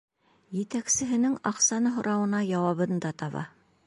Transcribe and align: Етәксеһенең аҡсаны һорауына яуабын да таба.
Етәксеһенең 0.59 1.35
аҡсаны 1.49 1.91
һорауына 1.97 2.39
яуабын 2.47 3.05
да 3.07 3.13
таба. 3.23 3.45